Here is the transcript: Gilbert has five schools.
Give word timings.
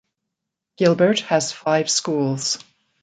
Gilbert 0.77 1.19
has 1.19 1.51
five 1.51 1.87
schools. 1.87 2.57